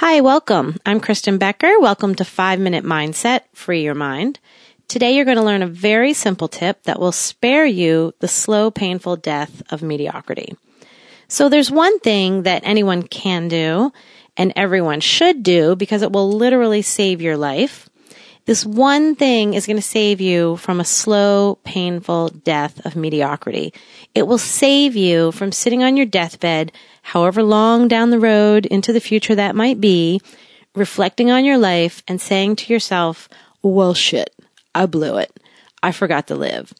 [0.00, 0.76] Hi, welcome.
[0.86, 1.80] I'm Kristen Becker.
[1.80, 4.38] Welcome to 5 Minute Mindset, Free Your Mind.
[4.86, 8.70] Today you're going to learn a very simple tip that will spare you the slow,
[8.70, 10.54] painful death of mediocrity.
[11.26, 13.92] So there's one thing that anyone can do
[14.36, 17.88] and everyone should do because it will literally save your life.
[18.48, 23.74] This one thing is going to save you from a slow, painful death of mediocrity.
[24.14, 26.72] It will save you from sitting on your deathbed,
[27.02, 30.22] however long down the road into the future that might be,
[30.74, 33.28] reflecting on your life and saying to yourself,
[33.60, 34.34] well, shit,
[34.74, 35.30] I blew it.
[35.82, 36.72] I forgot to live.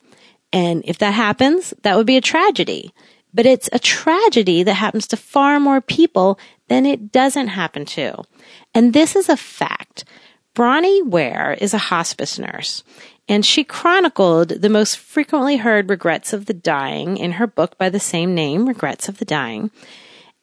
[0.51, 2.95] And if that happens, that would be a tragedy.
[3.35, 8.25] But it's a tragedy that happens to far more people than it doesn't happen to.
[8.75, 10.07] And this is a fact.
[10.59, 12.83] Bronnie Ware is a hospice nurse,
[13.29, 17.89] and she chronicled the most frequently heard regrets of the dying in her book by
[17.89, 19.71] the same name, Regrets of the Dying.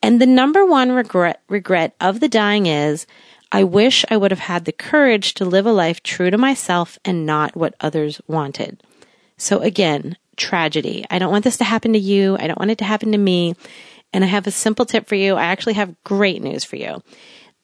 [0.01, 3.05] And the number one regret, regret of the dying is,
[3.51, 6.97] I wish I would have had the courage to live a life true to myself
[7.03, 8.81] and not what others wanted.
[9.35, 11.03] So again, tragedy.
[11.09, 12.37] I don't want this to happen to you.
[12.39, 13.55] I don't want it to happen to me.
[14.13, 15.35] And I have a simple tip for you.
[15.35, 17.03] I actually have great news for you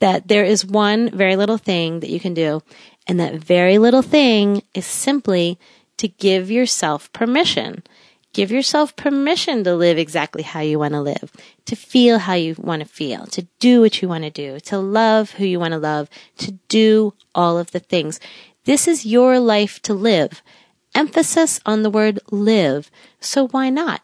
[0.02, 2.62] that there is one very little thing that you can do.
[3.08, 5.58] And that very little thing is simply
[5.98, 7.84] to give yourself permission.
[8.34, 11.32] Give yourself permission to live exactly how you want to live,
[11.66, 14.80] to feel how you want to feel, to do what you want to do, to
[14.80, 18.20] love who you want to love, to do all of the things.
[18.64, 20.42] This is your life to live.
[20.96, 22.90] Emphasis on the word live.
[23.20, 24.02] So why not?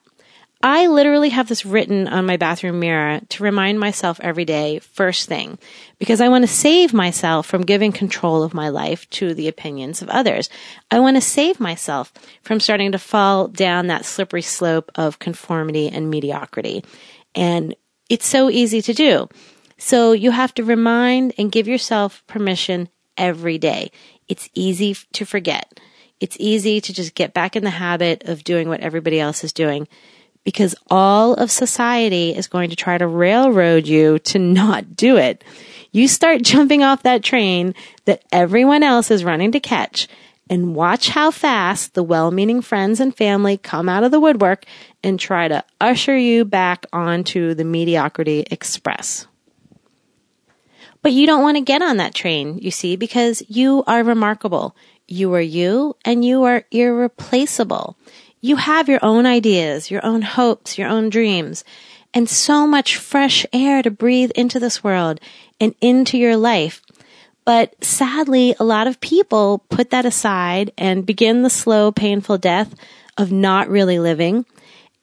[0.62, 5.28] I literally have this written on my bathroom mirror to remind myself every day, first
[5.28, 5.60] thing,
[6.00, 10.02] because I want to save myself from giving control of my life to the opinions
[10.02, 10.50] of others.
[10.90, 15.90] I want to save myself from starting to fall down that slippery slope of conformity
[15.90, 16.84] and mediocrity.
[17.36, 17.76] And
[18.10, 19.30] it's so easy to do.
[19.78, 23.92] So you have to remind and give yourself permission every day.
[24.28, 25.80] It's easy to forget.
[26.20, 29.54] It's easy to just get back in the habit of doing what everybody else is
[29.54, 29.88] doing
[30.48, 35.44] because all of society is going to try to railroad you to not do it.
[35.92, 37.76] You start jumping off that train
[38.06, 40.08] that everyone else is running to catch
[40.50, 44.64] and watch how fast the well-meaning friends and family come out of the woodwork
[45.04, 49.28] and try to usher you back onto the mediocrity express.
[51.02, 54.78] But you don't want to get on that train, you see, because you are remarkable.
[55.10, 57.98] You are you and you are irreplaceable.
[58.48, 61.66] You have your own ideas, your own hopes, your own dreams,
[62.14, 65.20] and so much fresh air to breathe into this world
[65.60, 66.82] and into your life.
[67.44, 72.74] But sadly, a lot of people put that aside and begin the slow, painful death
[73.18, 74.46] of not really living.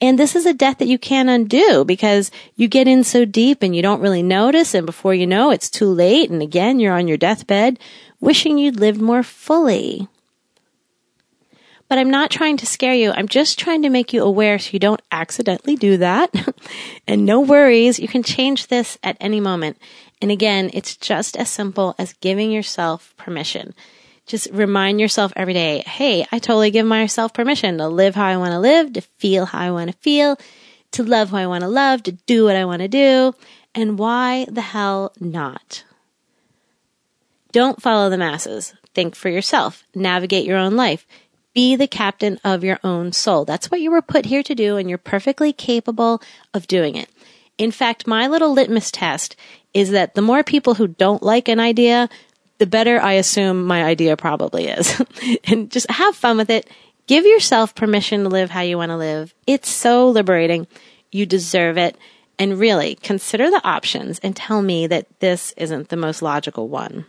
[0.01, 3.63] And this is a death that you can't undo because you get in so deep
[3.63, 4.73] and you don't really notice.
[4.73, 6.31] And before you know, it's too late.
[6.31, 7.79] And again, you're on your deathbed
[8.21, 10.09] wishing you'd lived more fully.
[11.89, 13.13] But I'm not trying to scare you.
[13.13, 16.33] I'm just trying to make you aware so you don't accidentally do that.
[17.07, 17.99] and no worries.
[17.99, 19.77] You can change this at any moment.
[20.21, 23.75] And again, it's just as simple as giving yourself permission.
[24.27, 28.39] Just remind yourself every day, hey, I totally give myself permission to live how I
[28.39, 30.39] want to live, to feel how I want to feel,
[30.93, 33.35] to love who I want to love, to do what I want to do.
[33.75, 35.85] And why the hell not?
[37.53, 38.75] Don't follow the masses.
[38.95, 39.85] Think for yourself.
[39.95, 41.07] Navigate your own life.
[41.55, 43.45] Be the captain of your own soul.
[43.45, 46.21] That's what you were put here to do, and you're perfectly capable
[46.53, 47.09] of doing it.
[47.59, 49.37] In fact, my little litmus test
[49.73, 52.09] is that the more people who don't like an idea,
[52.59, 55.01] the better I assume my idea probably is.
[55.45, 56.69] and just have fun with it.
[57.07, 59.35] Give yourself permission to live how you want to live.
[59.47, 60.67] It's so liberating.
[61.13, 61.97] You deserve it.
[62.37, 67.07] And really consider the options and tell me that this isn't the most logical one.